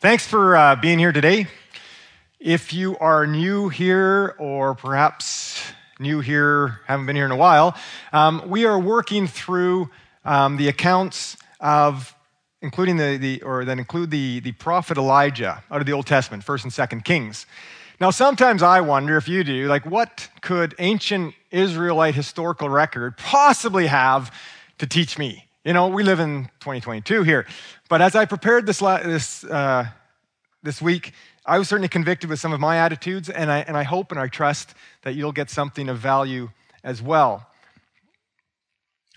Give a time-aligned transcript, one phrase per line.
[0.00, 1.48] Thanks for uh, being here today.
[2.38, 5.60] If you are new here, or perhaps
[5.98, 7.76] new here, haven't been here in a while,
[8.12, 9.90] um, we are working through
[10.24, 12.14] um, the accounts of,
[12.62, 16.44] including the, the or that include the, the prophet Elijah out of the Old Testament,
[16.44, 17.44] First and Second Kings.
[18.00, 23.88] Now, sometimes I wonder if you do, like, what could ancient Israelite historical record possibly
[23.88, 24.32] have
[24.78, 25.47] to teach me?
[25.68, 27.46] You know, we live in 2022 here.
[27.90, 29.84] But as I prepared this, this, uh,
[30.62, 31.12] this week,
[31.44, 34.18] I was certainly convicted with some of my attitudes, and I, and I hope and
[34.18, 34.72] I trust
[35.02, 36.48] that you'll get something of value
[36.82, 37.50] as well.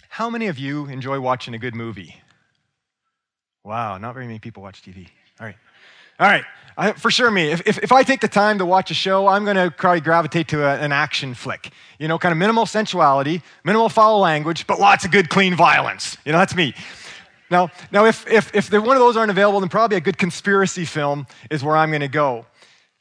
[0.10, 2.22] How many of you enjoy watching a good movie?
[3.64, 5.08] Wow, not very many people watch TV.
[5.40, 5.56] All right.
[6.22, 6.46] All right.
[6.78, 7.50] I, for sure, me.
[7.50, 10.02] If, if, if, I take the time to watch a show, I'm going to probably
[10.02, 11.72] gravitate to a, an action flick.
[11.98, 16.18] You know, kind of minimal sensuality, minimal foul language, but lots of good, clean violence.
[16.24, 16.76] You know, that's me.
[17.50, 20.86] Now, now if, if, if one of those aren't available, then probably a good conspiracy
[20.86, 22.46] film is where I'm going to go.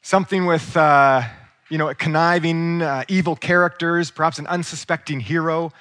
[0.01, 1.21] Something with, uh,
[1.69, 5.71] you know, conniving, uh, evil characters, perhaps an unsuspecting hero,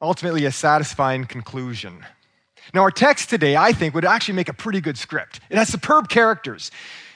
[0.00, 2.02] ultimately a satisfying conclusion.
[2.74, 5.40] Now, our text today, I think, would actually make a pretty good script.
[5.50, 6.70] It has superb characters.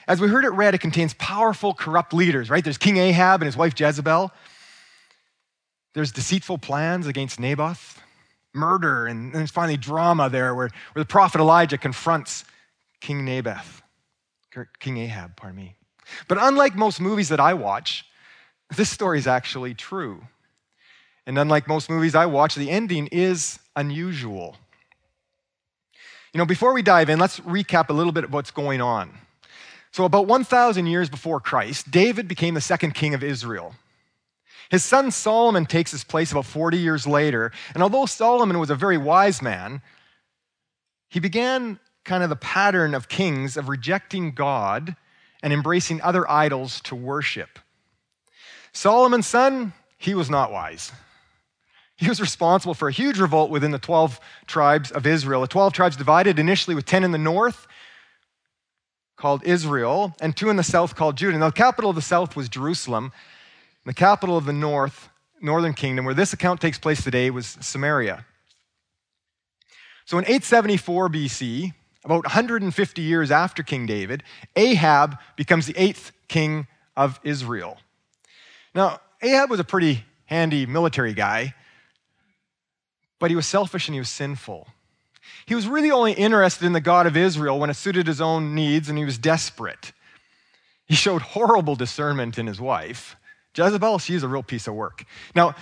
[0.07, 2.63] As we heard it read, it contains powerful, corrupt leaders, right?
[2.63, 4.31] There's King Ahab and his wife Jezebel.
[5.93, 8.01] There's deceitful plans against Naboth,
[8.53, 12.45] murder, and there's finally drama there where, where the prophet Elijah confronts
[13.01, 13.81] King Naboth,
[14.79, 15.75] King Ahab, pardon me.
[16.27, 18.05] But unlike most movies that I watch,
[18.75, 20.21] this story is actually true.
[21.25, 24.57] And unlike most movies I watch, the ending is unusual.
[26.33, 29.11] You know, before we dive in, let's recap a little bit of what's going on.
[29.91, 33.75] So, about 1,000 years before Christ, David became the second king of Israel.
[34.69, 37.51] His son Solomon takes his place about 40 years later.
[37.73, 39.81] And although Solomon was a very wise man,
[41.09, 44.95] he began kind of the pattern of kings of rejecting God
[45.43, 47.59] and embracing other idols to worship.
[48.71, 50.93] Solomon's son, he was not wise.
[52.01, 55.41] He was responsible for a huge revolt within the 12 tribes of Israel.
[55.41, 57.67] The 12 tribes divided initially with 10 in the north,
[59.15, 61.37] called Israel, and two in the south, called Judah.
[61.37, 63.11] Now, the capital of the south was Jerusalem.
[63.85, 65.09] The capital of the north,
[65.41, 68.25] northern kingdom, where this account takes place today, was Samaria.
[70.05, 71.71] So in 874 BC,
[72.03, 74.23] about 150 years after King David,
[74.55, 76.65] Ahab becomes the eighth king
[76.97, 77.77] of Israel.
[78.73, 81.53] Now, Ahab was a pretty handy military guy
[83.21, 84.67] but he was selfish and he was sinful.
[85.45, 88.55] He was really only interested in the God of Israel when it suited his own
[88.55, 89.93] needs and he was desperate.
[90.87, 93.15] He showed horrible discernment in his wife.
[93.55, 95.05] Jezebel, she's a real piece of work.
[95.35, 95.53] Now,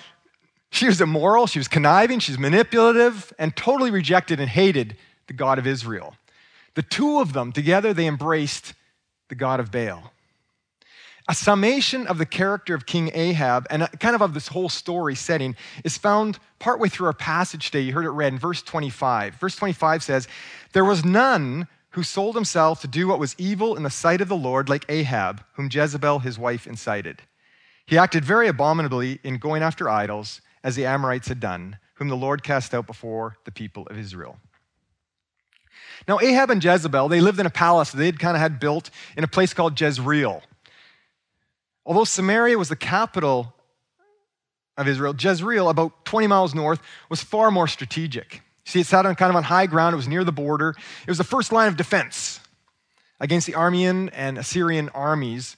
[0.71, 4.95] she was immoral, she was conniving, she's manipulative, and totally rejected and hated
[5.27, 6.15] the God of Israel.
[6.75, 8.73] The two of them together, they embraced
[9.27, 10.13] the God of Baal
[11.29, 15.13] a summation of the character of King Ahab and kind of of this whole story
[15.13, 17.81] setting is found partway through our passage today.
[17.81, 19.35] You heard it read in verse 25.
[19.35, 20.27] Verse 25 says,
[20.73, 24.27] There was none who sold himself to do what was evil in the sight of
[24.27, 27.21] the Lord like Ahab, whom Jezebel his wife incited.
[27.85, 32.17] He acted very abominably in going after idols, as the Amorites had done, whom the
[32.17, 34.39] Lord cast out before the people of Israel.
[36.07, 39.23] Now, Ahab and Jezebel, they lived in a palace they'd kind of had built in
[39.23, 40.41] a place called Jezreel.
[41.89, 43.51] Although Samaria was the capital
[44.77, 46.79] of Israel, Jezreel, about 20 miles north,
[47.09, 48.43] was far more strategic.
[48.63, 50.75] See, it sat on kind of on high ground, it was near the border.
[51.01, 52.41] It was the first line of defense
[53.19, 55.57] against the Aramean and Assyrian armies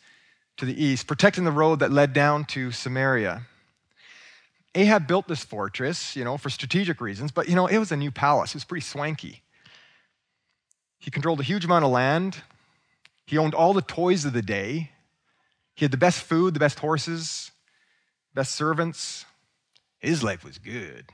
[0.55, 3.41] to the east, protecting the road that led down to Samaria.
[4.73, 7.97] Ahab built this fortress, you know, for strategic reasons, but you know, it was a
[7.97, 8.51] new palace.
[8.51, 9.41] It was pretty swanky.
[10.97, 12.37] He controlled a huge amount of land.
[13.25, 14.91] He owned all the toys of the day.
[15.75, 17.51] He had the best food, the best horses,
[18.33, 19.25] best servants.
[19.99, 21.05] His life was good.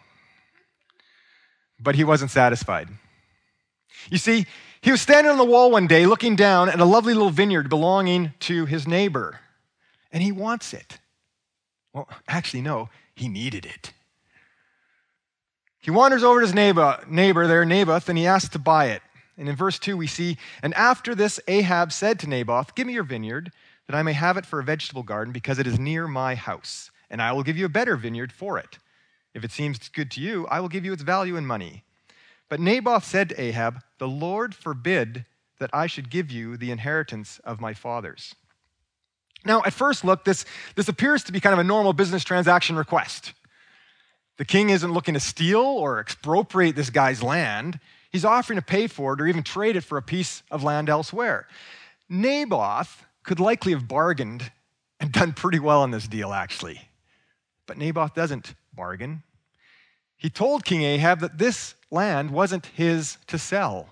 [1.80, 2.90] But he wasn't satisfied.
[4.10, 4.46] You see,
[4.82, 7.70] he was standing on the wall one day looking down at a lovely little vineyard
[7.70, 9.40] belonging to his neighbor,
[10.12, 11.00] and he wants it.
[11.94, 13.92] Well, actually, no, he needed it.
[15.80, 19.02] He wanders over to his neighbor, neighbor there, Naboth, and he asks to buy it.
[19.38, 22.94] And in verse 2, we see, And after this, Ahab said to Naboth, Give me
[22.94, 23.52] your vineyard
[23.88, 26.92] that I may have it for a vegetable garden, because it is near my house,
[27.10, 28.78] and I will give you a better vineyard for it.
[29.34, 31.84] If it seems good to you, I will give you its value in money.
[32.50, 35.26] But Naboth said to Ahab, The Lord forbid
[35.60, 38.36] that I should give you the inheritance of my fathers.
[39.46, 40.46] Now, at first look, this,
[40.76, 43.34] this appears to be kind of a normal business transaction request.
[44.38, 47.80] The king isn't looking to steal or expropriate this guy's land.
[48.12, 50.90] He's offering to pay for it or even trade it for a piece of land
[50.90, 51.48] elsewhere.
[52.10, 54.52] Naboth could likely have bargained
[55.00, 56.90] and done pretty well on this deal, actually.
[57.68, 59.22] But Naboth doesn't bargain.
[60.16, 63.90] He told King Ahab that this land wasn't his to sell.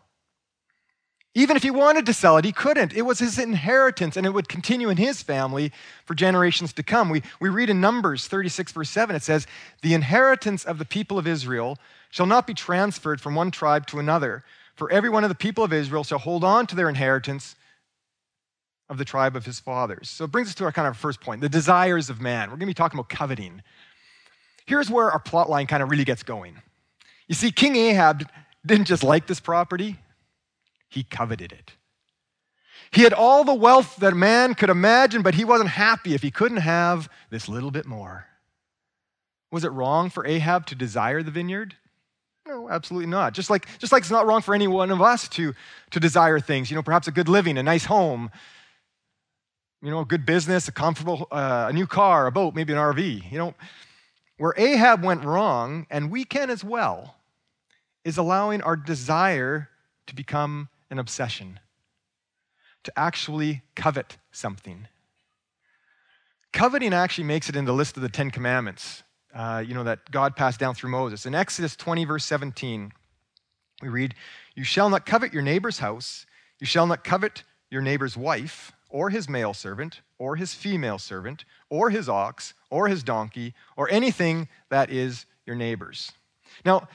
[1.33, 2.93] Even if he wanted to sell it, he couldn't.
[2.93, 5.73] It was his inheritance, and it would continue in his family
[6.05, 7.09] for generations to come.
[7.09, 9.45] We, we read in Numbers 36, verse 7, it says,
[9.81, 11.77] The inheritance of the people of Israel
[12.09, 14.45] shall not be transferred from one tribe to another,
[14.75, 17.57] for every one of the people of Israel shall hold on to their inheritance
[18.89, 20.09] of the tribe of his fathers.
[20.09, 22.49] So it brings us to our kind of first point the desires of man.
[22.49, 23.61] We're going to be talking about coveting.
[24.65, 26.61] Here's where our plot line kind of really gets going.
[27.27, 28.27] You see, King Ahab
[28.65, 29.97] didn't just like this property,
[30.89, 31.73] he coveted it.
[32.91, 36.31] He had all the wealth that man could imagine, but he wasn't happy if he
[36.31, 38.27] couldn't have this little bit more.
[39.51, 41.75] Was it wrong for Ahab to desire the vineyard?
[42.47, 43.33] No, absolutely not.
[43.33, 45.53] Just like, just like it's not wrong for any one of us to,
[45.91, 48.29] to desire things, you know, perhaps a good living, a nice home,
[49.85, 52.79] you know, a good business, a comfortable, uh, a new car, a boat, maybe an
[52.79, 53.31] RV.
[53.31, 53.53] You know,
[54.37, 57.17] where Ahab went wrong, and we can as well,
[58.03, 59.69] is allowing our desire
[60.07, 61.59] to become an obsession,
[62.83, 64.87] to actually covet something.
[66.51, 69.03] Coveting actually makes it in the list of the Ten Commandments,
[69.35, 71.27] uh, you know, that God passed down through Moses.
[71.27, 72.91] In Exodus 20, verse 17,
[73.83, 74.15] we read,
[74.55, 76.25] You shall not covet your neighbor's house,
[76.59, 81.43] you shall not covet your neighbor's wife, or his male servant, or his female servant,
[81.69, 86.13] or his ox, or his donkey, or anything that is your neighbor's.
[86.63, 86.87] Now,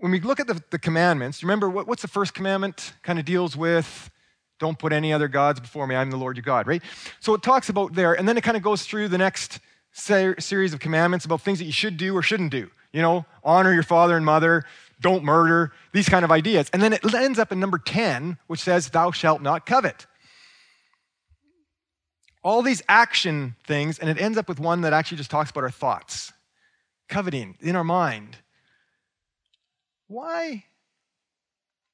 [0.00, 3.24] when we look at the, the commandments, remember what, what's the first commandment kind of
[3.24, 4.10] deals with?
[4.58, 5.96] Don't put any other gods before me.
[5.96, 6.82] I'm the Lord your God, right?
[7.20, 9.60] So it talks about there, and then it kind of goes through the next
[9.92, 12.70] ser- series of commandments about things that you should do or shouldn't do.
[12.92, 14.64] You know, honor your father and mother,
[15.00, 16.68] don't murder, these kind of ideas.
[16.74, 20.04] And then it ends up in number 10, which says, Thou shalt not covet.
[22.42, 25.64] All these action things, and it ends up with one that actually just talks about
[25.64, 26.32] our thoughts
[27.08, 28.38] coveting in our mind.
[30.06, 30.64] Why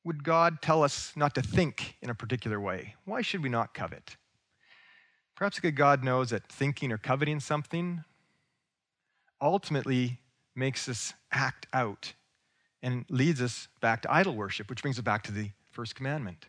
[0.04, 2.94] would God tell us not to think in a particular way?
[3.04, 4.16] Why should we not covet?
[5.34, 8.04] Perhaps because God knows that thinking or coveting something
[9.40, 10.20] ultimately
[10.54, 12.14] makes us act out
[12.82, 16.46] and leads us back to idol worship, which brings us back to the first commandment.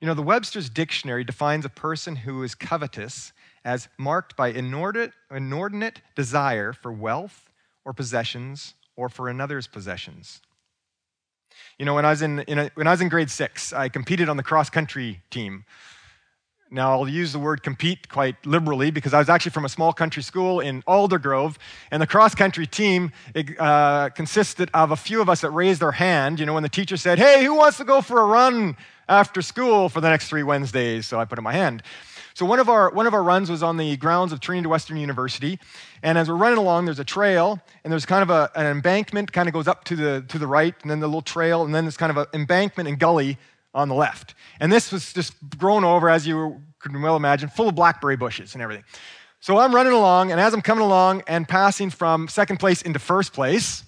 [0.00, 3.32] You know, the Webster's Dictionary defines a person who is covetous
[3.64, 7.50] as marked by inordinate, inordinate desire for wealth
[7.84, 10.40] or possessions or for another's possessions.
[11.78, 13.88] You know, when I was in, in a, when I was in grade six, I
[13.88, 15.64] competed on the cross country team.
[16.70, 19.94] Now, I'll use the word compete quite liberally because I was actually from a small
[19.94, 21.56] country school in Aldergrove,
[21.90, 23.10] and the cross country team
[23.58, 26.38] uh, consisted of a few of us that raised our hand.
[26.38, 28.76] You know, when the teacher said, Hey, who wants to go for a run
[29.08, 31.06] after school for the next three Wednesdays?
[31.06, 31.82] So I put up my hand.
[32.34, 34.98] So one of our one of our runs was on the grounds of Trinity Western
[34.98, 35.58] University,
[36.02, 39.32] and as we're running along, there's a trail, and there's kind of a, an embankment,
[39.32, 41.74] kind of goes up to the to the right, and then the little trail, and
[41.74, 43.38] then there's kind of an embankment and gully
[43.78, 44.34] on the left.
[44.60, 48.54] And this was just grown over, as you can well imagine, full of blackberry bushes
[48.54, 48.84] and everything.
[49.40, 52.98] So I'm running along, and as I'm coming along and passing from second place into
[52.98, 53.84] first place,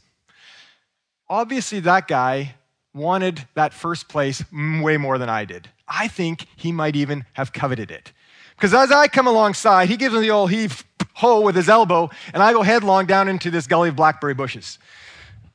[1.28, 2.54] obviously that guy
[2.94, 5.68] wanted that first place way more than I did.
[5.88, 8.12] I think he might even have coveted it.
[8.54, 10.84] Because as I come alongside, he gives me the old heave
[11.14, 14.78] ho with his elbow, and I go headlong down into this gully of blackberry bushes.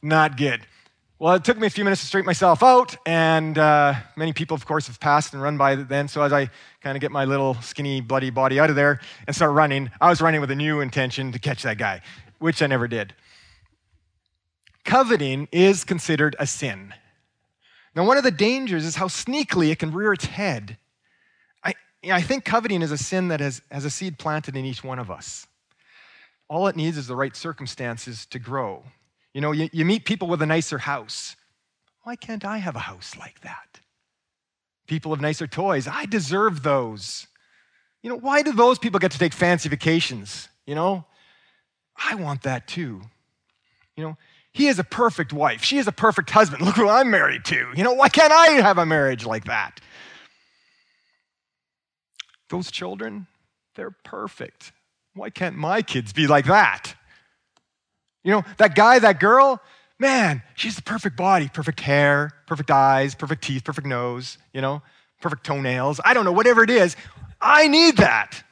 [0.01, 0.61] Not good.
[1.17, 4.53] Well, it took me a few minutes to straighten myself out, and uh, many people,
[4.53, 6.09] of course, have passed and run by then.
[6.09, 6.49] So as I
[6.81, 10.09] kind of get my little skinny, bloody body out of there and start running, I
[10.09, 12.01] was running with a new intention to catch that guy,
[12.39, 13.13] which I never did.
[14.83, 16.93] Coveting is considered a sin.
[17.95, 20.77] Now, one of the dangers is how sneakily it can rear its head.
[21.63, 21.75] I,
[22.11, 24.99] I think coveting is a sin that has, has a seed planted in each one
[24.99, 25.47] of us.
[26.49, 28.83] All it needs is the right circumstances to grow.
[29.35, 31.35] You know, you, you meet people with a nicer house.
[32.03, 33.81] Why can't I have a house like that?
[34.87, 35.89] People have nicer toys.
[35.89, 37.27] I deserve those.
[38.01, 40.47] You know, why do those people get to take fancy vacations?
[40.65, 41.03] You know,
[41.97, 43.01] I want that too.
[43.97, 44.17] You know,
[44.53, 45.65] he is a perfect wife.
[45.65, 46.61] She is a perfect husband.
[46.63, 47.73] Look who I'm married to.
[47.75, 49.81] You know, why can't I have a marriage like that?
[52.49, 53.27] Those children,
[53.75, 54.71] they're perfect.
[55.13, 56.95] Why can't my kids be like that?
[58.25, 59.61] You know, that guy, that girl,
[59.99, 64.81] man, she's the perfect body, perfect hair, perfect eyes, perfect teeth, perfect nose, you know,
[65.21, 66.01] perfect toenails.
[66.03, 66.97] I don't know, whatever it is.
[67.39, 68.43] I need that.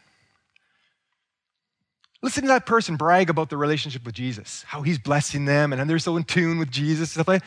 [2.22, 5.90] Listen to that person brag about the relationship with Jesus, how he's blessing them and
[5.90, 7.12] they're so in tune with Jesus.
[7.12, 7.44] Stuff like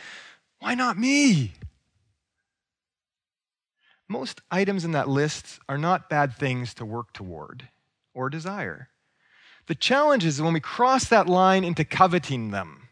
[0.58, 1.52] Why not me?
[4.08, 7.68] most items in that list are not bad things to work toward
[8.14, 8.88] or desire.
[9.66, 12.88] The challenge is when we cross that line into coveting them,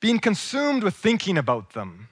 [0.00, 2.08] being consumed with thinking about them,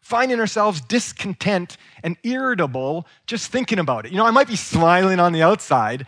[0.00, 4.12] finding ourselves discontent and irritable just thinking about it.
[4.12, 6.06] You know, I might be smiling on the outside,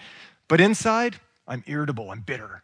[0.48, 1.16] but inside,
[1.46, 2.62] I'm irritable, I'm bitter.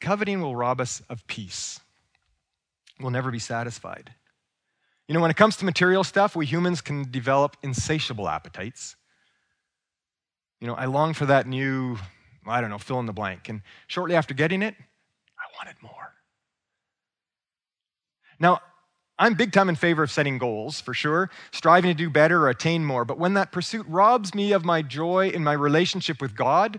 [0.00, 1.80] Coveting will rob us of peace.
[3.00, 4.14] We'll never be satisfied.
[5.08, 8.96] You know, when it comes to material stuff, we humans can develop insatiable appetites.
[10.60, 11.98] You know, I long for that new,
[12.46, 13.48] I don't know, fill in the blank.
[13.48, 14.74] And shortly after getting it,
[15.38, 16.14] I wanted more.
[18.40, 18.60] Now,
[19.18, 22.50] I'm big time in favor of setting goals, for sure, striving to do better or
[22.50, 23.04] attain more.
[23.04, 26.78] But when that pursuit robs me of my joy in my relationship with God,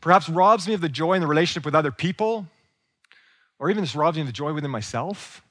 [0.00, 2.46] perhaps robs me of the joy in the relationship with other people,
[3.58, 5.42] or even just robs me of the joy within myself,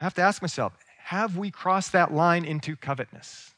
[0.00, 3.54] I have to ask myself have we crossed that line into covetousness?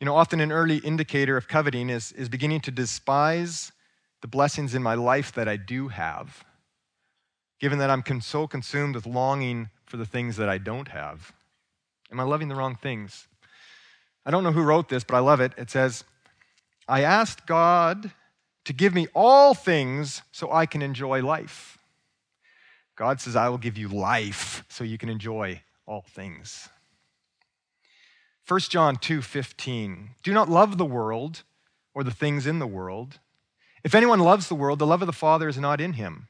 [0.00, 3.70] You know, often an early indicator of coveting is, is beginning to despise
[4.22, 6.42] the blessings in my life that I do have,
[7.60, 11.32] given that I'm con- so consumed with longing for the things that I don't have.
[12.10, 13.28] Am I loving the wrong things?
[14.24, 15.52] I don't know who wrote this, but I love it.
[15.58, 16.04] It says,
[16.88, 18.10] I asked God
[18.64, 21.78] to give me all things so I can enjoy life.
[22.96, 26.68] God says, I will give you life so you can enjoy all things.
[28.50, 31.44] 1 John 2:15 Do not love the world
[31.94, 33.20] or the things in the world.
[33.84, 36.26] If anyone loves the world, the love of the Father is not in him.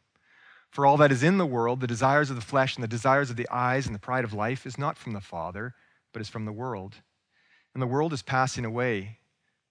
[0.69, 3.31] For all that is in the world, the desires of the flesh and the desires
[3.31, 5.75] of the eyes and the pride of life is not from the Father,
[6.13, 6.97] but is from the world.
[7.73, 9.21] And the world is passing away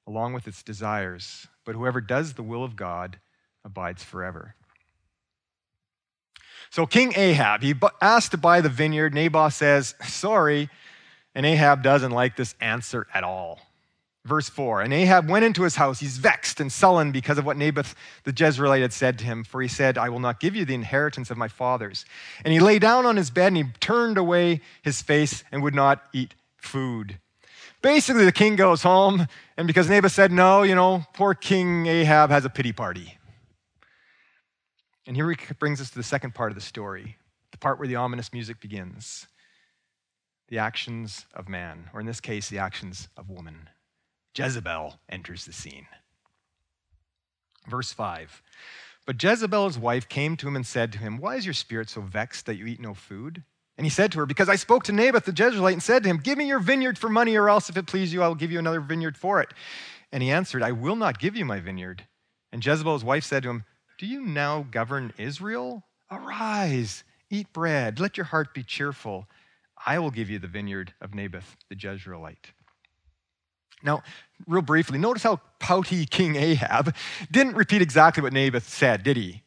[0.08, 3.20] along with its desires, but whoever does the will of God
[3.64, 4.56] abides forever.
[6.72, 9.14] So King Ahab, he asked to buy the vineyard.
[9.14, 10.68] Naboth says, sorry.
[11.40, 13.62] And Ahab doesn't like this answer at all.
[14.26, 16.02] Verse 4 And Ahab went into his house.
[16.02, 19.46] He's vexed and sullen because of what Naboth the Jezreelite had said to him.
[19.46, 22.04] For he said, I will not give you the inheritance of my fathers.
[22.44, 25.74] And he lay down on his bed and he turned away his face and would
[25.74, 27.20] not eat food.
[27.82, 32.32] Basically, the king goes home, and because Naboth said no, you know, poor King Ahab
[32.32, 33.18] has a pity party.
[35.08, 37.16] And here he brings us to the second part of the story,
[37.54, 39.29] the part where the ominous music begins
[40.50, 43.70] the actions of man, or in this case, the actions of woman.
[44.36, 45.88] Jezebel enters the scene.
[47.68, 48.42] Verse 5
[49.06, 52.02] But Jezebel's wife, came to him and said to him, Why is your spirit so
[52.02, 53.44] vexed that you eat no food?
[53.78, 56.10] And he said to her, Because I spoke to Naboth the Jezreelite and said to
[56.10, 58.36] him, Give me your vineyard for money, or else, if it please you, I will
[58.36, 59.54] give you another vineyard for it.
[60.12, 62.06] And he answered, I will not give you my vineyard.
[62.52, 63.64] And Jezebel's wife, said to him,
[64.00, 65.84] do you now govern Israel?
[66.10, 69.28] Arise, eat bread, let your heart be cheerful.
[69.86, 72.52] I will give you the vineyard of Naboth the Jezreelite.
[73.82, 74.04] Now,
[74.46, 76.94] real briefly, notice how pouty King Ahab
[77.32, 79.44] didn't repeat exactly what Naboth said, did he?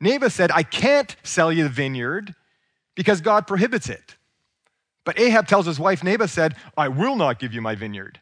[0.00, 2.34] Naboth said, I can't sell you the vineyard
[2.94, 4.16] because God prohibits it.
[5.04, 8.20] But Ahab tells his wife, Naboth said, I will not give you my vineyard.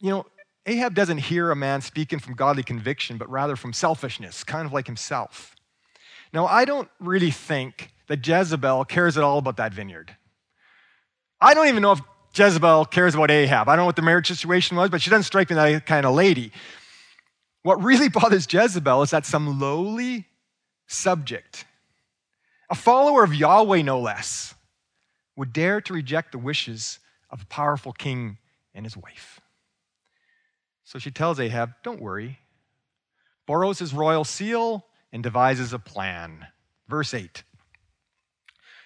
[0.00, 0.26] You know,
[0.66, 4.72] Ahab doesn't hear a man speaking from godly conviction, but rather from selfishness, kind of
[4.72, 5.54] like himself.
[6.32, 10.16] Now, I don't really think that Jezebel cares at all about that vineyard.
[11.42, 12.00] I don't even know if
[12.34, 13.68] Jezebel cares about Ahab.
[13.68, 16.06] I don't know what the marriage situation was, but she doesn't strike me that kind
[16.06, 16.52] of lady.
[17.62, 20.26] What really bothers Jezebel is that some lowly
[20.86, 21.64] subject,
[22.70, 24.54] a follower of Yahweh no less,
[25.36, 28.38] would dare to reject the wishes of a powerful king
[28.74, 29.40] and his wife.
[30.84, 32.38] So she tells Ahab, Don't worry.
[33.46, 36.46] Borrows his royal seal and devises a plan.
[36.86, 37.42] Verse 8.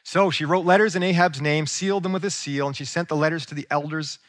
[0.06, 3.08] So she wrote letters in Ahab's name, sealed them with a seal, and she sent
[3.08, 4.20] the letters to the elders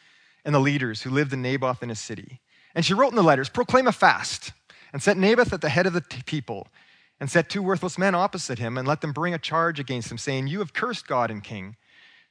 [0.44, 2.40] and the leaders who lived in Naboth in his city.
[2.74, 4.50] And she wrote in the letters, Proclaim a fast,
[4.92, 6.66] and set Naboth at the head of the t- people,
[7.20, 10.18] and set two worthless men opposite him, and let them bring a charge against him,
[10.18, 11.76] saying, You have cursed God and king.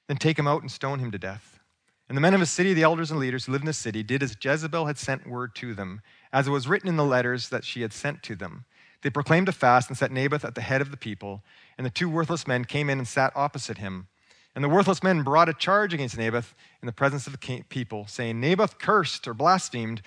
[0.09, 1.61] Then take him out and stone him to death.
[2.09, 4.03] And the men of the city, the elders and leaders who lived in the city,
[4.03, 6.01] did as Jezebel had sent word to them,
[6.33, 8.65] as it was written in the letters that she had sent to them.
[9.01, 11.43] They proclaimed a fast and set Naboth at the head of the people,
[11.77, 14.07] and the two worthless men came in and sat opposite him.
[14.55, 18.07] And the worthless men brought a charge against Naboth in the presence of the people,
[18.07, 20.01] saying, Naboth cursed or blasphemed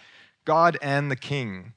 [0.45, 1.73] God and the king.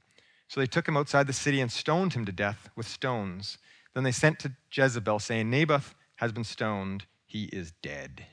[0.48, 3.60] So they took him outside the city and stoned him to death with stones.
[3.94, 8.26] Then they sent to Jezebel, saying, Naboth has been stoned, he is dead.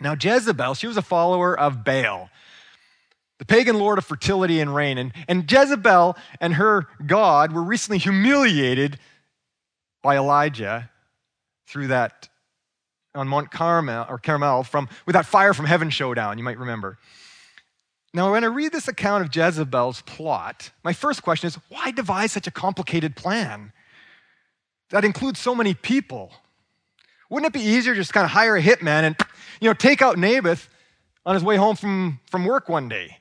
[0.00, 2.30] Now, Jezebel, she was a follower of Baal,
[3.38, 4.98] the pagan lord of fertility and rain.
[4.98, 8.98] And, and Jezebel and her God were recently humiliated
[10.02, 10.90] by Elijah
[11.66, 12.28] through that
[13.14, 16.98] on Mount Carmel or Carmel from with that fire from heaven showdown, you might remember.
[18.14, 22.32] Now, when I read this account of Jezebel's plot, my first question is why devise
[22.32, 23.72] such a complicated plan
[24.90, 26.32] that includes so many people?
[27.28, 29.16] Wouldn't it be easier to just kind of hire a hitman and
[29.60, 30.68] you know take out Naboth
[31.26, 33.18] on his way home from, from work one day?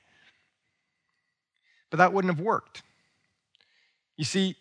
[1.89, 2.83] But that wouldn't have worked.
[4.17, 4.55] You see,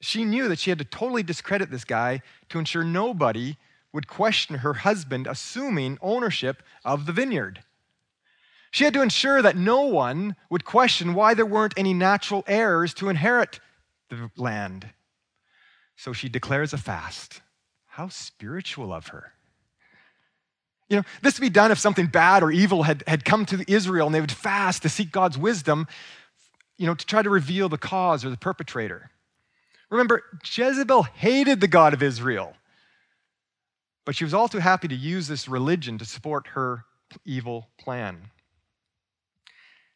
[0.00, 3.56] she knew that she had to totally discredit this guy to ensure nobody
[3.92, 7.62] would question her husband assuming ownership of the vineyard.
[8.70, 12.92] She had to ensure that no one would question why there weren't any natural heirs
[12.94, 13.60] to inherit
[14.10, 14.90] the land.
[15.96, 17.40] So she declares a fast.
[17.86, 19.32] How spiritual of her.
[20.88, 23.64] You know, this would be done if something bad or evil had, had come to
[23.70, 25.86] Israel and they would fast to seek God's wisdom,
[26.78, 29.10] you know, to try to reveal the cause or the perpetrator.
[29.90, 32.54] Remember, Jezebel hated the God of Israel,
[34.06, 36.84] but she was all too happy to use this religion to support her
[37.24, 38.30] evil plan.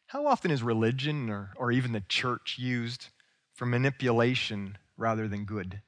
[0.07, 3.07] How often is religion or, or even the church used
[3.55, 5.81] for manipulation rather than good?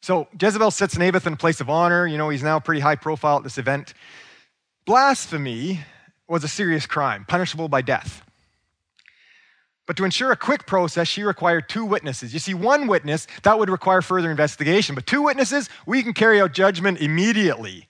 [0.00, 2.06] So Jezebel sets Naboth in a place of honor.
[2.06, 3.94] You know, he's now pretty high profile at this event.
[4.84, 5.80] Blasphemy
[6.28, 8.22] was a serious crime, punishable by death.
[9.92, 12.32] But to ensure a quick process, she required two witnesses.
[12.32, 16.40] You see, one witness, that would require further investigation, but two witnesses, we can carry
[16.40, 17.88] out judgment immediately.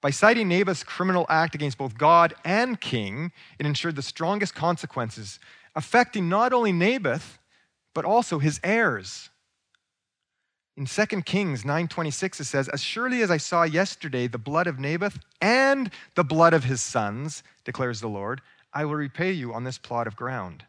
[0.00, 5.38] By citing Naboth's criminal act against both God and king, it ensured the strongest consequences,
[5.76, 7.38] affecting not only Naboth,
[7.94, 9.30] but also his heirs.
[10.76, 14.80] In 2 Kings 9:26 it says, "As surely as I saw yesterday the blood of
[14.80, 18.40] Naboth and the blood of his sons, declares the Lord,
[18.72, 20.64] I will repay you on this plot of ground."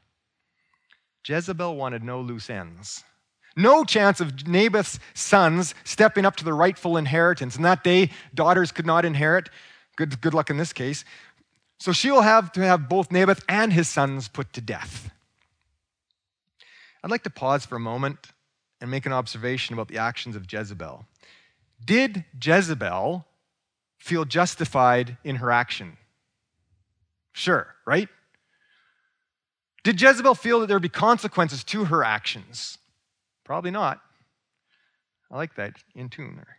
[1.25, 3.03] Jezebel wanted no loose ends.
[3.55, 7.55] No chance of Naboth's sons stepping up to the rightful inheritance.
[7.55, 9.49] In that day, daughters could not inherit.
[9.97, 11.03] Good, good luck in this case.
[11.77, 15.11] So she will have to have both Naboth and his sons put to death.
[17.03, 18.27] I'd like to pause for a moment
[18.79, 21.05] and make an observation about the actions of Jezebel.
[21.83, 23.25] Did Jezebel
[23.97, 25.97] feel justified in her action?
[27.33, 28.09] Sure, right?
[29.83, 32.77] Did Jezebel feel that there would be consequences to her actions?
[33.43, 33.99] Probably not.
[35.31, 36.35] I like that in tune.
[36.35, 36.57] There.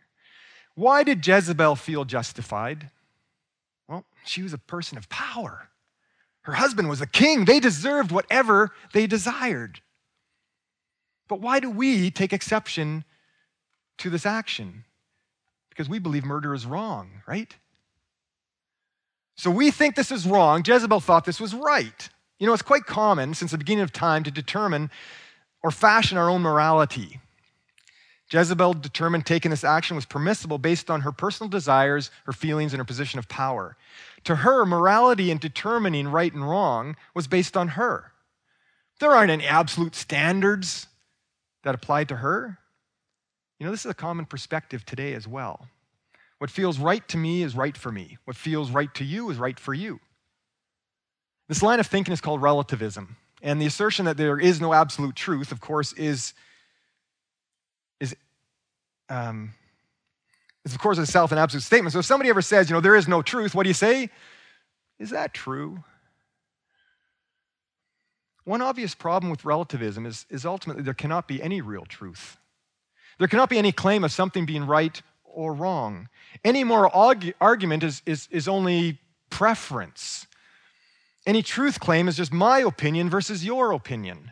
[0.75, 2.89] Why did Jezebel feel justified?
[3.87, 5.69] Well, she was a person of power.
[6.41, 7.45] Her husband was a king.
[7.45, 9.81] They deserved whatever they desired.
[11.27, 13.05] But why do we take exception
[13.99, 14.83] to this action?
[15.69, 17.55] Because we believe murder is wrong, right?
[19.35, 20.63] So we think this is wrong.
[20.65, 22.09] Jezebel thought this was right.
[22.39, 24.89] You know, it's quite common since the beginning of time to determine
[25.63, 27.19] or fashion our own morality.
[28.29, 32.79] Jezebel determined taking this action was permissible based on her personal desires, her feelings, and
[32.79, 33.77] her position of power.
[34.23, 38.11] To her, morality in determining right and wrong was based on her.
[38.99, 40.87] There aren't any absolute standards
[41.63, 42.57] that apply to her.
[43.59, 45.67] You know, this is a common perspective today as well.
[46.43, 48.17] What feels right to me is right for me.
[48.25, 50.01] What feels right to you is right for you.
[51.47, 53.15] This line of thinking is called relativism.
[53.41, 56.33] And the assertion that there is no absolute truth, of course, is,
[58.01, 58.13] is,
[59.07, 59.53] um,
[60.65, 61.93] is of course itself an absolute statement.
[61.93, 64.09] So if somebody ever says, you know, there is no truth, what do you say?
[64.99, 65.81] Is that true?
[68.43, 72.35] One obvious problem with relativism is, is ultimately there cannot be any real truth.
[73.17, 75.01] There cannot be any claim of something being right
[75.33, 76.09] or wrong.
[76.43, 76.91] Any moral
[77.41, 80.27] argument is, is, is only preference.
[81.25, 84.31] Any truth claim is just my opinion versus your opinion.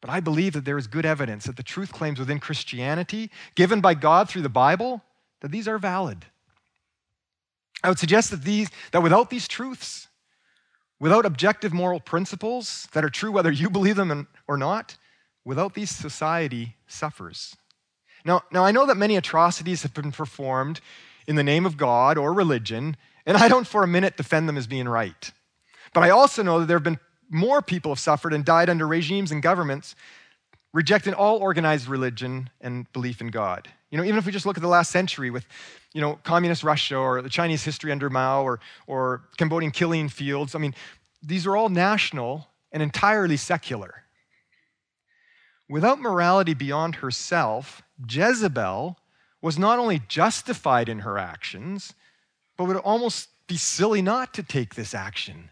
[0.00, 3.80] But I believe that there is good evidence that the truth claims within Christianity, given
[3.80, 5.02] by God through the Bible,
[5.40, 6.26] that these are valid.
[7.84, 10.08] I would suggest that, these, that without these truths,
[11.00, 14.96] without objective moral principles that are true whether you believe them or not,
[15.44, 17.56] without these, society suffers.
[18.24, 20.80] Now, now, I know that many atrocities have been performed
[21.26, 24.56] in the name of God or religion, and I don't for a minute defend them
[24.56, 25.32] as being right.
[25.92, 28.86] But I also know that there have been more people have suffered and died under
[28.86, 29.94] regimes and governments
[30.72, 33.68] rejecting all organized religion and belief in God.
[33.90, 35.44] You know, even if we just look at the last century with,
[35.92, 40.54] you know, communist Russia or the Chinese history under Mao or, or Cambodian killing fields,
[40.54, 40.74] I mean,
[41.22, 44.04] these are all national and entirely secular.
[45.68, 48.98] Without morality beyond herself, Jezebel
[49.40, 51.94] was not only justified in her actions,
[52.56, 55.50] but would almost be silly not to take this action.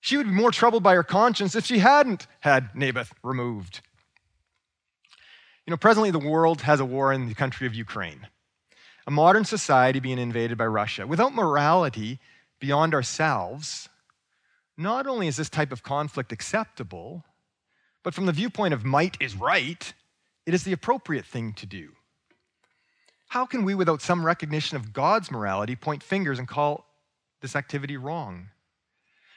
[0.00, 3.80] She would be more troubled by her conscience if she hadn't had Naboth removed.
[5.66, 8.26] You know, presently the world has a war in the country of Ukraine,
[9.06, 11.06] a modern society being invaded by Russia.
[11.06, 12.20] Without morality
[12.60, 13.88] beyond ourselves,
[14.76, 17.24] not only is this type of conflict acceptable,
[18.02, 19.94] but from the viewpoint of might is right,
[20.46, 21.90] it is the appropriate thing to do.
[23.28, 26.86] How can we, without some recognition of God's morality, point fingers and call
[27.40, 28.48] this activity wrong?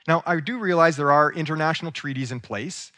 [0.08, 2.92] Now, I do realize there are international treaties in place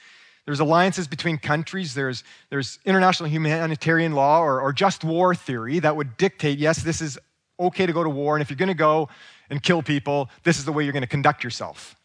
[0.49, 1.93] there's alliances between countries.
[1.93, 7.01] There's, there's international humanitarian law or, or just war theory that would dictate yes, this
[7.01, 7.19] is
[7.59, 8.35] okay to go to war.
[8.35, 9.09] And if you're going to go
[9.51, 11.95] and kill people, this is the way you're going to conduct yourself.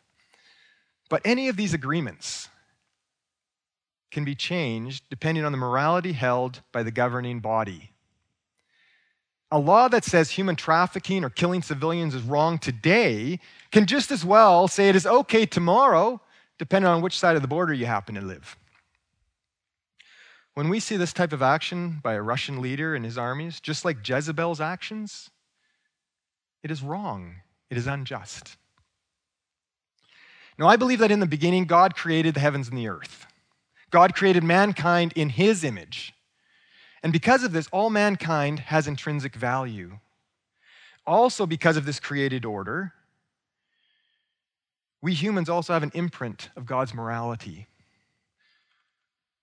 [1.08, 2.50] But any of these agreements
[4.14, 7.90] can be changed depending on the morality held by the governing body.
[9.50, 13.40] A law that says human trafficking or killing civilians is wrong today
[13.72, 16.20] can just as well say it is okay tomorrow
[16.58, 18.56] depending on which side of the border you happen to live.
[20.54, 23.84] When we see this type of action by a Russian leader and his armies, just
[23.84, 25.30] like Jezebel's actions,
[26.62, 27.36] it is wrong.
[27.68, 28.56] It is unjust.
[30.56, 33.26] Now, I believe that in the beginning, God created the heavens and the earth.
[33.94, 36.14] God created mankind in his image.
[37.04, 40.00] And because of this, all mankind has intrinsic value.
[41.06, 42.92] Also, because of this created order,
[45.00, 47.68] we humans also have an imprint of God's morality.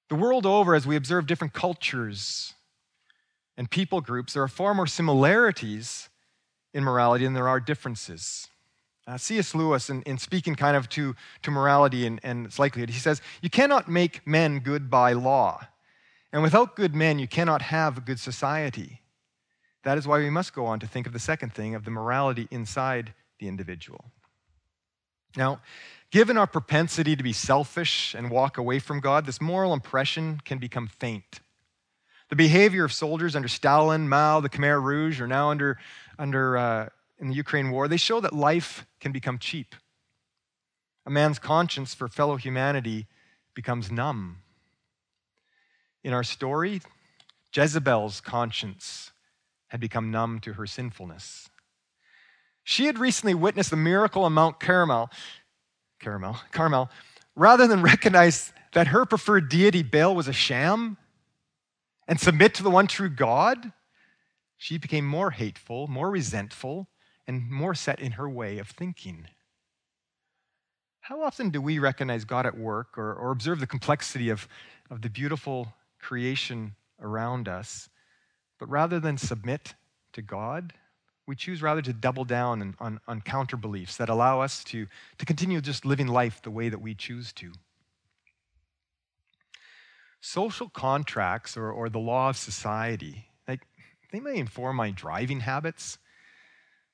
[0.10, 2.54] The world over, as we observe different cultures
[3.56, 6.10] and people groups, there are far more similarities
[6.74, 8.50] in morality than there are differences.
[9.08, 9.56] Uh, C.S.
[9.56, 13.22] Lewis, in, in, speaking kind of to, to morality and, and its likelihood, he says,
[13.42, 15.68] You cannot make men good by law.
[16.32, 19.02] And without good men, you cannot have a good society.
[19.84, 21.92] That is why we must go on to think of the second thing of the
[21.92, 24.06] morality inside the individual.
[25.36, 25.62] Now,
[26.12, 30.60] given our propensity to be selfish and walk away from God, this moral impression can
[30.60, 31.40] become faint.
[32.30, 35.78] The behavior of soldiers under Stalin, Mao, the Khmer Rouge, or now under,
[36.18, 36.90] under uh,
[37.22, 39.76] in the Ukraine war, they show that life can become cheap.
[41.06, 43.06] A man's conscience for fellow humanity
[43.54, 44.40] becomes numb.
[46.04, 46.82] In our story,
[47.56, 49.12] Jezebel's conscience
[49.68, 51.50] had become numb to her sinfulness.
[52.64, 55.12] She had recently witnessed the miracle on Mount Carmel,
[56.00, 56.90] Carmel, Carmel,
[57.36, 60.98] rather than recognize that her preferred deity, Baal, was a sham
[62.08, 63.74] and submit to the one true God,
[64.58, 66.88] she became more hateful, more resentful,
[67.32, 69.26] and more set in her way of thinking.
[71.00, 74.50] How often do we recognize God at work or, or observe the complexity of,
[74.90, 77.88] of the beautiful creation around us,
[78.60, 79.76] but rather than submit
[80.12, 80.74] to God,
[81.26, 84.88] we choose rather to double down on, on, on counter beliefs that allow us to,
[85.18, 87.54] to continue just living life the way that we choose to.
[90.20, 93.62] Social contracts or, or the law of society, like,
[94.12, 95.98] they may inform my driving habits,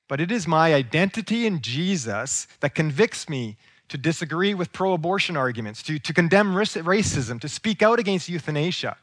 [0.08, 3.56] but it is my identity in Jesus that convicts me
[3.88, 8.96] to disagree with pro abortion arguments, to, to condemn racism, to speak out against euthanasia.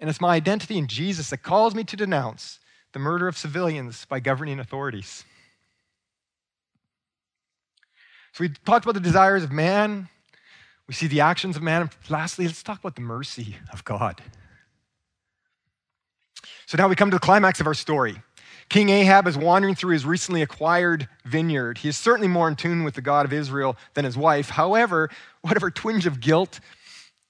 [0.00, 2.60] And it's my identity in Jesus that calls me to denounce
[2.92, 5.24] the murder of civilians by governing authorities.
[8.32, 10.08] So we talked about the desires of man,
[10.86, 14.22] we see the actions of man, and lastly, let's talk about the mercy of God.
[16.66, 18.22] So now we come to the climax of our story.
[18.68, 21.78] King Ahab is wandering through his recently acquired vineyard.
[21.78, 24.50] He is certainly more in tune with the God of Israel than his wife.
[24.50, 25.08] However,
[25.40, 26.60] whatever twinge of guilt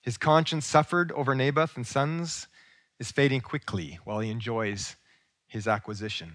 [0.00, 2.48] his conscience suffered over Naboth and sons
[2.98, 4.96] is fading quickly while he enjoys
[5.46, 6.32] his acquisition.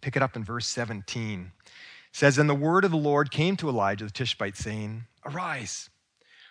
[0.00, 1.52] Pick it up in verse 17.
[1.64, 1.72] It
[2.12, 5.88] says, And the word of the Lord came to Elijah the Tishbite, saying, Arise,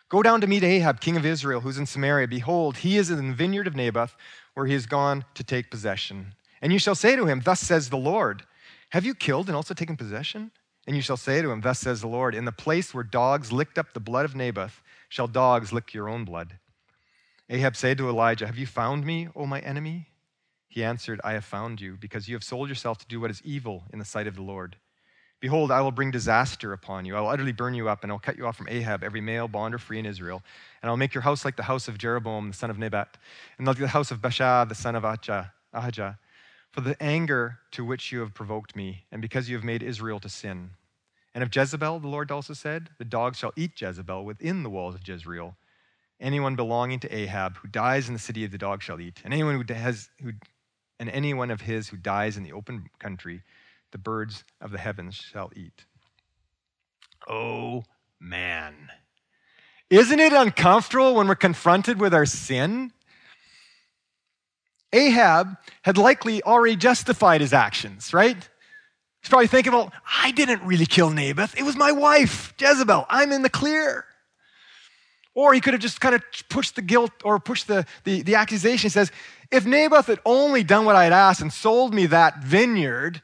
[0.10, 2.28] go down to meet Ahab, king of Israel, who's in Samaria.
[2.28, 4.16] Behold, he is in the vineyard of Naboth,
[4.56, 6.34] where he has gone to take possession.
[6.64, 8.44] And you shall say to him, Thus says the Lord,
[8.92, 10.50] Have you killed and also taken possession?
[10.88, 13.52] And you shall say to him, Thus says the Lord, In the place where dogs
[13.52, 16.58] licked up the blood of Naboth, shall dogs lick your own blood.
[17.50, 20.08] Ahab said to Elijah, Have you found me, O my enemy?
[20.70, 23.42] He answered, I have found you, because you have sold yourself to do what is
[23.44, 24.78] evil in the sight of the Lord.
[25.42, 27.18] Behold, I will bring disaster upon you.
[27.18, 29.20] I will utterly burn you up, and I will cut you off from Ahab, every
[29.20, 30.42] male, bond, or free in Israel.
[30.82, 33.18] And I will make your house like the house of Jeroboam, the son of Nebat,
[33.58, 36.18] and like the house of Baasha, the son of Ahijah,
[36.74, 40.20] for the anger to which you have provoked me, and because you have made Israel
[40.20, 40.72] to sin.
[41.36, 44.96] And of Jezebel, the Lord also said, The dogs shall eat Jezebel within the walls
[44.96, 45.56] of Jezreel.
[46.20, 49.34] Anyone belonging to Ahab who dies in the city of the dog shall eat, and
[49.34, 50.32] anyone who, has, who
[51.00, 53.44] and anyone of his who dies in the open country,
[53.92, 55.86] the birds of the heavens shall eat.
[57.28, 57.84] Oh,
[58.20, 58.90] man.
[59.90, 62.92] Isn't it uncomfortable when we're confronted with our sin?
[64.94, 68.38] Ahab had likely already justified his actions, right?
[68.38, 71.58] He's probably thinking, well, I didn't really kill Naboth.
[71.58, 73.06] It was my wife, Jezebel.
[73.10, 74.06] I'm in the clear.
[75.34, 78.36] Or he could have just kind of pushed the guilt or pushed the, the, the
[78.36, 78.88] accusation.
[78.88, 79.12] He says,
[79.50, 83.22] if Naboth had only done what I had asked and sold me that vineyard,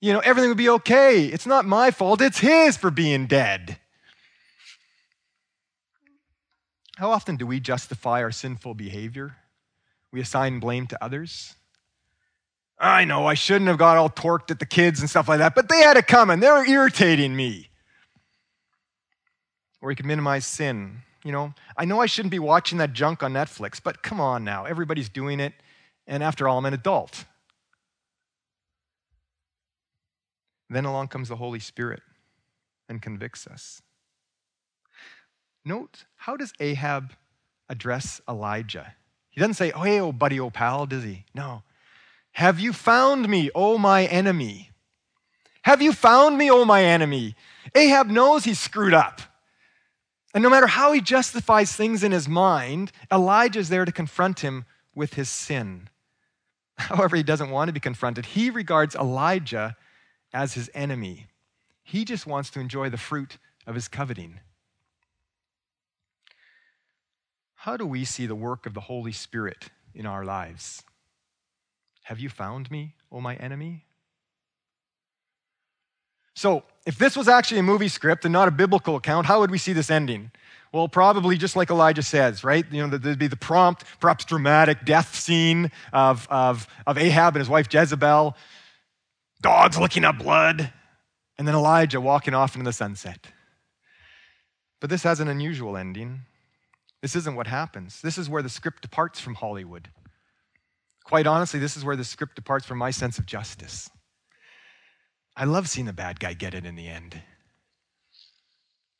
[0.00, 1.24] you know, everything would be okay.
[1.24, 3.78] It's not my fault, it's his for being dead.
[6.96, 9.36] How often do we justify our sinful behavior?
[10.16, 11.56] We assign blame to others.
[12.78, 15.54] I know I shouldn't have got all torqued at the kids and stuff like that,
[15.54, 16.40] but they had it coming.
[16.40, 17.68] They were irritating me.
[19.82, 21.02] Or you could minimize sin.
[21.22, 24.42] You know, I know I shouldn't be watching that junk on Netflix, but come on
[24.42, 24.64] now.
[24.64, 25.52] Everybody's doing it.
[26.06, 27.26] And after all, I'm an adult.
[30.70, 32.00] Then along comes the Holy Spirit
[32.88, 33.82] and convicts us.
[35.62, 37.12] Note, how does Ahab
[37.68, 38.94] address Elijah?
[39.36, 41.26] He doesn't say, oh, hey, oh, buddy, oh, pal, does he?
[41.34, 41.62] No.
[42.32, 44.70] Have you found me, O my enemy?
[45.60, 47.36] Have you found me, O my enemy?
[47.74, 49.20] Ahab knows he's screwed up.
[50.32, 54.64] And no matter how he justifies things in his mind, Elijah's there to confront him
[54.94, 55.90] with his sin.
[56.78, 58.24] However, he doesn't want to be confronted.
[58.24, 59.76] He regards Elijah
[60.32, 61.26] as his enemy.
[61.82, 64.40] He just wants to enjoy the fruit of his coveting.
[67.66, 70.84] How do we see the work of the Holy Spirit in our lives?
[72.04, 73.86] Have you found me, O my enemy?
[76.36, 79.50] So, if this was actually a movie script and not a biblical account, how would
[79.50, 80.30] we see this ending?
[80.70, 82.64] Well, probably just like Elijah says, right?
[82.70, 87.40] You know, there'd be the prompt, perhaps dramatic death scene of, of, of Ahab and
[87.40, 88.36] his wife Jezebel,
[89.42, 90.72] dogs licking up blood,
[91.36, 93.26] and then Elijah walking off into the sunset.
[94.78, 96.26] But this has an unusual ending.
[97.02, 98.00] This isn't what happens.
[98.00, 99.90] This is where the script departs from Hollywood.
[101.04, 103.90] Quite honestly, this is where the script departs from my sense of justice.
[105.36, 107.22] I love seeing the bad guy get it in the end.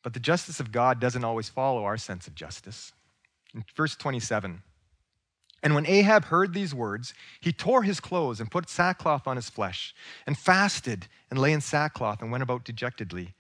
[0.03, 2.93] But the justice of God doesn't always follow our sense of justice.
[3.55, 4.63] In verse 27,
[5.63, 9.51] and when Ahab heard these words, he tore his clothes and put sackcloth on his
[9.51, 9.95] flesh,
[10.27, 13.35] and fasted and lay in sackcloth and went about dejectedly.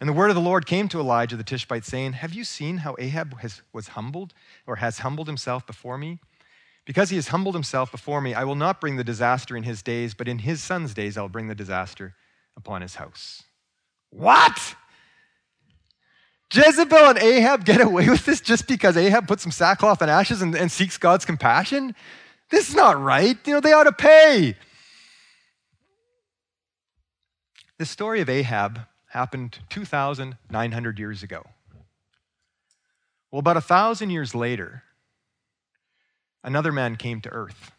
[0.00, 2.78] And the word of the Lord came to Elijah the Tishbite, saying, Have you seen
[2.78, 4.32] how Ahab has, was humbled,
[4.66, 6.18] or has humbled himself before me?
[6.86, 9.82] Because he has humbled himself before me, I will not bring the disaster in his
[9.82, 12.14] days, but in his son's days I'll bring the disaster
[12.56, 13.42] upon his house.
[14.08, 14.74] What?
[16.52, 20.40] Jezebel and Ahab get away with this just because Ahab put some sackcloth and ashes
[20.40, 21.94] and, and seeks God's compassion?
[22.50, 23.38] This is not right.
[23.46, 24.56] You know, they ought to pay.
[27.78, 31.44] The story of Ahab happened 2,900 years ago.
[33.30, 34.84] Well, about a thousand years later,
[36.42, 37.72] another man came to earth.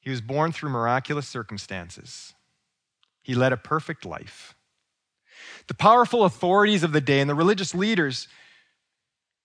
[0.00, 2.34] He was born through miraculous circumstances.
[3.22, 4.54] He led a perfect life.
[5.66, 8.28] The powerful authorities of the day and the religious leaders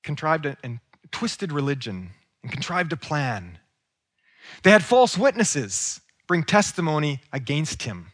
[0.03, 0.79] contrived a, and
[1.12, 2.12] twisted religion
[2.43, 3.58] and contrived a plan.
[4.63, 8.12] They had false witnesses bring testimony against him.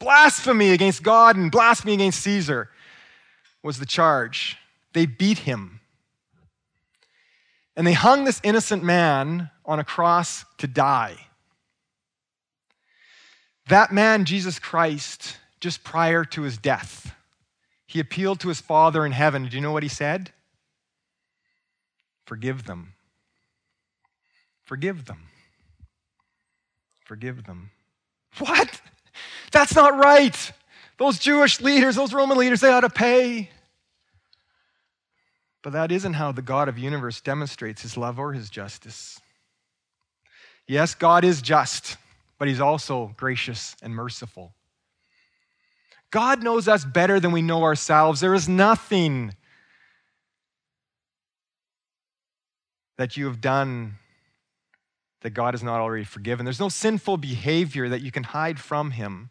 [0.00, 2.70] Blasphemy against God and blasphemy against Caesar
[3.62, 4.56] was the charge.
[4.92, 5.80] They beat him
[7.80, 11.16] and they hung this innocent man on a cross to die.
[13.68, 17.14] That man, Jesus Christ, just prior to his death,
[17.86, 19.48] he appealed to his Father in heaven.
[19.48, 20.30] Do you know what he said?
[22.26, 22.94] Forgive them.
[24.62, 25.28] Forgive them.
[27.04, 27.70] Forgive them.
[28.38, 28.80] What?
[29.52, 30.52] That's not right.
[30.98, 33.50] Those Jewish leaders, those Roman leaders, they ought to pay.
[35.62, 39.20] But that isn't how the God of the universe demonstrates his love or his justice.
[40.66, 41.96] Yes, God is just,
[42.38, 44.54] but he's also gracious and merciful.
[46.10, 48.20] God knows us better than we know ourselves.
[48.20, 49.34] There is nothing
[52.98, 53.96] that you have done
[55.22, 56.44] that God has not already forgiven.
[56.44, 59.30] There's no sinful behavior that you can hide from him.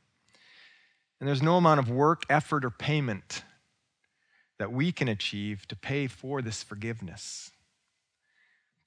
[1.20, 3.44] And there's no amount of work, effort, or payment
[4.58, 7.52] that we can achieve to pay for this forgiveness.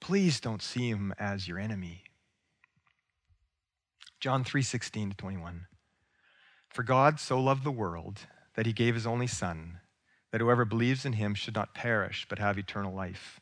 [0.01, 2.05] Please don't see him as your enemy.
[4.21, 5.67] John 3:16 to 21.
[6.69, 9.81] For God so loved the world that he gave his only son
[10.31, 13.41] that whoever believes in him should not perish but have eternal life.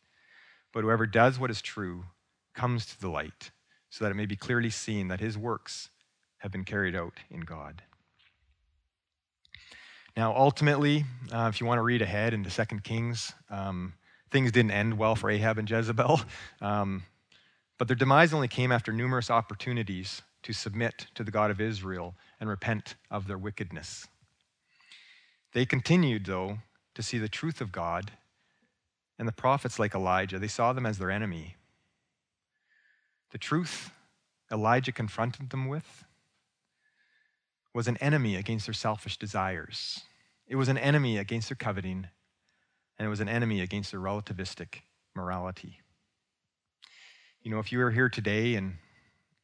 [0.73, 2.05] But whoever does what is true
[2.53, 3.51] comes to the light,
[3.89, 5.89] so that it may be clearly seen that his works
[6.39, 7.83] have been carried out in God.
[10.17, 13.93] Now, ultimately, uh, if you want to read ahead into 2 Kings, um,
[14.29, 16.21] things didn't end well for Ahab and Jezebel.
[16.61, 17.03] Um,
[17.79, 22.13] but their demise only came after numerous opportunities to submit to the God of Israel
[22.39, 24.07] and repent of their wickedness.
[25.53, 26.59] They continued, though,
[26.93, 28.11] to see the truth of God
[29.21, 30.39] and the prophets like Elijah.
[30.39, 31.55] They saw them as their enemy.
[33.29, 33.91] The truth
[34.51, 36.05] Elijah confronted them with
[37.71, 40.01] was an enemy against their selfish desires.
[40.47, 42.07] It was an enemy against their coveting,
[42.97, 44.81] and it was an enemy against their relativistic
[45.15, 45.81] morality.
[47.43, 48.73] You know, if you are here today and,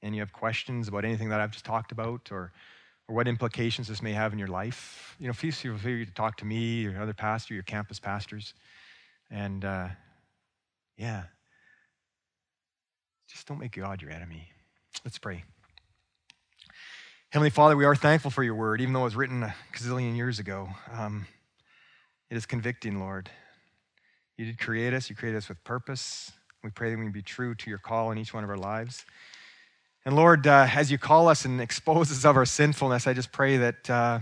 [0.01, 2.51] and you have questions about anything that I've just talked about or,
[3.07, 6.35] or what implications this may have in your life, you know, feel free to talk
[6.37, 8.55] to me or other pastor, your campus pastors.
[9.29, 9.89] And uh,
[10.97, 11.23] yeah,
[13.29, 14.49] just don't make God your enemy.
[15.03, 15.43] Let's pray.
[17.29, 20.15] Heavenly Father, we are thankful for your word, even though it was written a gazillion
[20.15, 20.69] years ago.
[20.91, 21.27] Um,
[22.29, 23.29] it is convicting, Lord.
[24.37, 26.31] You did create us, you created us with purpose.
[26.63, 29.05] We pray that we be true to your call in each one of our lives.
[30.05, 33.31] And Lord, uh, as you call us and expose us of our sinfulness, I just
[33.31, 34.19] pray that, uh,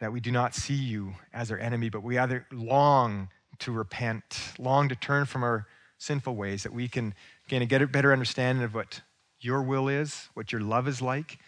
[0.00, 3.28] that we do not see you as our enemy, but we either long
[3.60, 5.66] to repent, long to turn from our
[5.98, 7.14] sinful ways, that we can
[7.46, 9.00] again get a better understanding of what
[9.40, 11.38] your will is, what your love is like.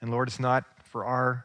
[0.00, 1.44] And Lord, it's not for our,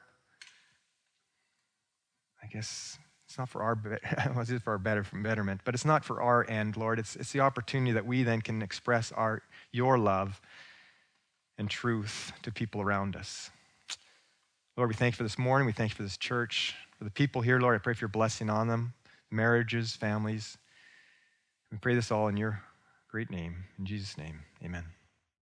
[2.42, 2.98] I guess,
[3.28, 3.78] it's not for our,
[4.34, 7.00] well, it is for our better, betterment, but it's not for our end, Lord.
[7.00, 10.40] It's, it's the opportunity that we then can express our, your love
[11.58, 13.50] and truth to people around us.
[14.78, 15.66] Lord, we thank you for this morning.
[15.66, 17.76] We thank you for this church, for the people here, Lord.
[17.76, 18.94] I pray for your blessing on them,
[19.32, 20.58] marriages, families.
[21.72, 22.62] We pray this all in your
[23.10, 23.66] great name.
[23.78, 24.86] In Jesus' name, amen.